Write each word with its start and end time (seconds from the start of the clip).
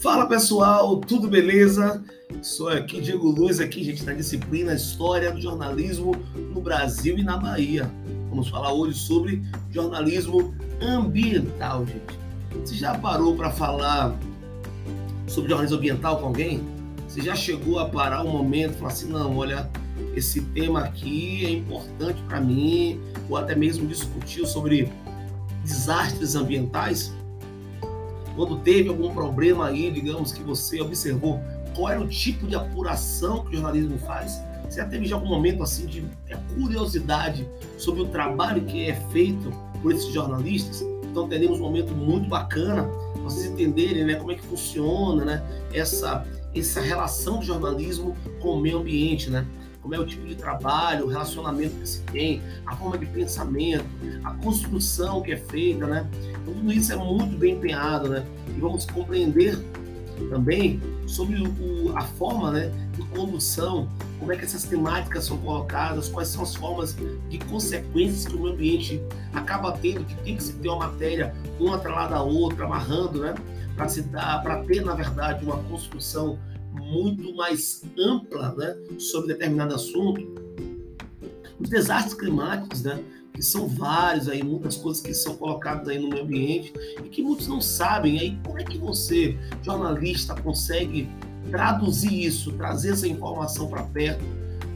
Fala 0.00 0.24
pessoal, 0.24 0.96
tudo 0.96 1.28
beleza? 1.28 2.02
Sou 2.40 2.68
aqui 2.68 3.02
Diego 3.02 3.30
Luz, 3.30 3.60
aqui 3.60 3.84
gente 3.84 4.02
na 4.02 4.14
disciplina 4.14 4.72
História 4.72 5.30
do 5.30 5.38
Jornalismo 5.38 6.16
no 6.54 6.62
Brasil 6.62 7.18
e 7.18 7.22
na 7.22 7.36
Bahia. 7.36 7.90
Vamos 8.30 8.48
falar 8.48 8.72
hoje 8.72 8.98
sobre 8.98 9.42
jornalismo 9.70 10.54
ambiental, 10.80 11.84
gente. 11.84 12.18
Você 12.64 12.76
já 12.76 12.96
parou 12.96 13.36
para 13.36 13.50
falar 13.50 14.18
sobre 15.26 15.50
jornalismo 15.50 15.76
ambiental 15.76 16.16
com 16.16 16.28
alguém? 16.28 16.62
Você 17.06 17.20
já 17.20 17.34
chegou 17.34 17.78
a 17.78 17.86
parar 17.86 18.24
um 18.24 18.30
momento 18.30 18.76
e 18.76 18.78
falar 18.78 18.92
assim, 18.92 19.10
não, 19.10 19.36
olha, 19.36 19.68
esse 20.16 20.40
tema 20.40 20.80
aqui 20.80 21.44
é 21.44 21.50
importante 21.50 22.22
para 22.22 22.40
mim, 22.40 22.98
ou 23.28 23.36
até 23.36 23.54
mesmo 23.54 23.86
discutiu 23.86 24.46
sobre 24.46 24.90
desastres 25.62 26.34
ambientais? 26.34 27.12
Quando 28.40 28.56
teve 28.56 28.88
algum 28.88 29.12
problema 29.12 29.66
aí, 29.66 29.90
digamos 29.90 30.32
que 30.32 30.42
você 30.42 30.80
observou 30.80 31.42
qual 31.76 31.92
era 31.92 32.00
o 32.00 32.08
tipo 32.08 32.46
de 32.46 32.54
apuração 32.54 33.44
que 33.44 33.50
o 33.50 33.52
jornalismo 33.52 33.98
faz? 33.98 34.40
Você 34.66 34.80
já 34.80 34.86
teve 34.86 35.04
já 35.04 35.16
algum 35.16 35.28
momento 35.28 35.62
assim 35.62 35.84
de 35.84 36.06
é, 36.26 36.38
curiosidade 36.54 37.46
sobre 37.76 38.00
o 38.00 38.06
trabalho 38.06 38.64
que 38.64 38.88
é 38.88 38.94
feito 39.12 39.52
por 39.82 39.92
esses 39.92 40.10
jornalistas? 40.10 40.80
Então 41.04 41.28
teremos 41.28 41.60
um 41.60 41.64
momento 41.64 41.92
muito 41.92 42.30
bacana 42.30 42.88
vocês 43.22 43.44
entenderem 43.44 44.04
né, 44.04 44.14
como 44.14 44.32
é 44.32 44.36
que 44.36 44.42
funciona 44.42 45.22
né, 45.22 45.42
essa, 45.74 46.26
essa 46.54 46.80
relação 46.80 47.40
do 47.40 47.44
jornalismo 47.44 48.16
com 48.40 48.54
o 48.54 48.60
meio 48.60 48.78
ambiente, 48.78 49.28
né? 49.28 49.46
Como 49.82 49.94
é 49.94 49.98
o 49.98 50.06
tipo 50.06 50.26
de 50.26 50.34
trabalho, 50.34 51.06
o 51.06 51.08
relacionamento 51.08 51.74
que 51.76 51.88
se 51.88 52.00
tem, 52.02 52.42
a 52.66 52.76
forma 52.76 52.98
de 52.98 53.06
pensamento, 53.06 53.84
a 54.22 54.34
construção 54.34 55.22
que 55.22 55.32
é 55.32 55.36
feita, 55.36 55.86
né? 55.86 56.08
Então, 56.42 56.54
tudo 56.54 56.72
isso 56.72 56.92
é 56.92 56.96
muito 56.96 57.36
bem 57.36 57.54
empenhado, 57.54 58.08
né? 58.08 58.26
E 58.48 58.60
vamos 58.60 58.84
compreender 58.84 59.58
também 60.28 60.80
sobre 61.06 61.40
o, 61.40 61.96
a 61.96 62.02
forma 62.02 62.50
né, 62.50 62.70
de 62.94 63.02
condução, 63.08 63.88
como 64.18 64.32
é 64.32 64.36
que 64.36 64.44
essas 64.44 64.64
temáticas 64.64 65.24
são 65.24 65.38
colocadas, 65.38 66.08
quais 66.08 66.28
são 66.28 66.42
as 66.42 66.54
formas 66.54 66.94
de 67.30 67.38
consequências 67.38 68.26
que 68.26 68.36
o 68.36 68.40
meio 68.40 68.54
ambiente 68.54 69.02
acaba 69.32 69.72
tendo, 69.72 70.04
que 70.04 70.14
tem 70.16 70.36
que 70.36 70.42
se 70.42 70.52
ter 70.52 70.68
uma 70.68 70.88
matéria 70.88 71.34
uma 71.58 71.76
atrelada 71.76 72.16
à 72.16 72.22
outra, 72.22 72.66
amarrando, 72.66 73.20
né? 73.20 73.34
Para 73.76 74.62
ter, 74.64 74.84
na 74.84 74.94
verdade, 74.94 75.42
uma 75.44 75.56
construção 75.56 76.38
muito 76.72 77.34
mais 77.34 77.82
ampla 77.98 78.54
né, 78.54 78.76
sobre 78.98 79.28
determinado 79.28 79.74
assunto. 79.74 80.20
Os 81.58 81.68
desastres 81.68 82.14
climáticos, 82.14 82.82
né, 82.82 83.02
que 83.32 83.42
são 83.42 83.66
vários 83.66 84.28
aí, 84.28 84.42
muitas 84.42 84.76
coisas 84.76 85.02
que 85.02 85.14
são 85.14 85.36
colocadas 85.36 85.88
aí 85.88 85.98
no 85.98 86.08
meio 86.08 86.24
ambiente 86.24 86.72
e 87.04 87.08
que 87.08 87.22
muitos 87.22 87.48
não 87.48 87.60
sabem. 87.60 88.18
Aí 88.18 88.38
como 88.44 88.58
é 88.58 88.64
que 88.64 88.78
você, 88.78 89.36
jornalista, 89.62 90.34
consegue 90.34 91.08
traduzir 91.50 92.26
isso, 92.26 92.52
trazer 92.52 92.92
essa 92.92 93.08
informação 93.08 93.68
para 93.68 93.82
perto, 93.82 94.24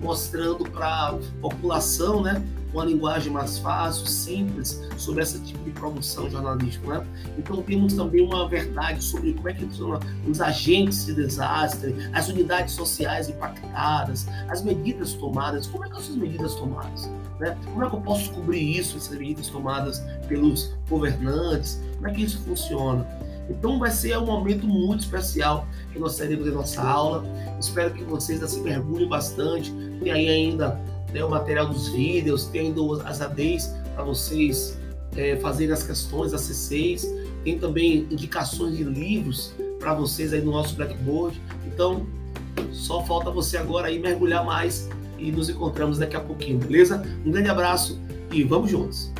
mostrando 0.00 0.64
para 0.70 1.08
a 1.08 1.18
população, 1.40 2.22
né, 2.22 2.42
uma 2.72 2.84
linguagem 2.84 3.32
mais 3.32 3.58
fácil, 3.58 4.06
simples, 4.06 4.82
sobre 4.96 5.22
esse 5.22 5.40
tipo 5.40 5.62
de 5.64 5.70
produção 5.70 6.30
jornalística. 6.30 6.98
Né? 6.98 7.06
Então, 7.38 7.62
temos 7.62 7.94
também 7.94 8.20
uma 8.20 8.48
verdade 8.48 9.02
sobre 9.02 9.32
como 9.32 9.48
é 9.48 9.54
que 9.54 9.64
funcionam 9.64 10.00
os 10.26 10.40
agentes 10.40 11.06
de 11.06 11.14
desastre, 11.14 11.94
as 12.12 12.28
unidades 12.28 12.74
sociais 12.74 13.28
impactadas, 13.28 14.26
as 14.48 14.62
medidas 14.62 15.14
tomadas, 15.14 15.66
como 15.66 15.84
é 15.84 15.88
que 15.88 16.02
são 16.02 16.14
as 16.14 16.16
medidas 16.16 16.54
tomadas? 16.54 17.10
Né? 17.38 17.56
Como 17.64 17.84
é 17.84 17.88
que 17.88 17.96
eu 17.96 18.00
posso 18.00 18.30
cobrir 18.32 18.78
isso, 18.78 18.96
essas 18.96 19.16
medidas 19.16 19.48
tomadas 19.48 20.02
pelos 20.26 20.74
governantes? 20.88 21.80
Como 21.94 22.08
é 22.08 22.12
que 22.12 22.22
isso 22.22 22.40
funciona? 22.42 23.06
Então 23.48 23.78
vai 23.78 23.90
ser 23.90 24.18
um 24.18 24.26
momento 24.26 24.66
muito 24.66 25.00
especial 25.00 25.66
que 25.92 25.98
nós 25.98 26.16
teremos 26.16 26.46
em 26.46 26.50
nossa 26.50 26.82
aula. 26.82 27.24
Espero 27.58 27.94
que 27.94 28.04
vocês 28.04 28.38
se 28.48 28.60
mergulhem 28.60 29.08
bastante. 29.08 29.72
Tem 30.00 30.12
aí 30.12 30.28
ainda 30.28 30.78
né, 31.12 31.24
o 31.24 31.30
material 31.30 31.66
dos 31.66 31.88
vídeos, 31.88 32.46
tendo 32.46 33.00
as 33.02 33.20
ADs 33.20 33.74
para 33.94 34.04
vocês 34.04 34.78
é, 35.16 35.36
fazerem 35.36 35.72
as 35.72 35.82
questões, 35.82 36.32
as 36.32 36.42
C6, 36.42 37.06
tem 37.44 37.58
também 37.58 38.06
indicações 38.10 38.76
de 38.76 38.84
livros 38.84 39.52
para 39.78 39.94
vocês 39.94 40.32
aí 40.32 40.40
no 40.40 40.52
nosso 40.52 40.74
Blackboard. 40.76 41.40
Então, 41.66 42.06
só 42.72 43.04
falta 43.04 43.30
você 43.30 43.56
agora 43.56 43.88
aí 43.88 43.98
mergulhar 43.98 44.44
mais 44.44 44.88
e 45.18 45.32
nos 45.32 45.48
encontramos 45.48 45.98
daqui 45.98 46.16
a 46.16 46.20
pouquinho, 46.20 46.58
beleza? 46.58 47.02
Um 47.24 47.30
grande 47.30 47.48
abraço 47.48 48.00
e 48.30 48.44
vamos 48.44 48.70
juntos! 48.70 49.10